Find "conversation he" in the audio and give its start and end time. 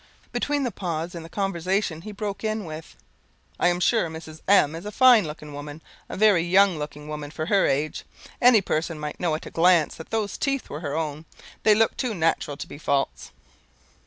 1.29-2.11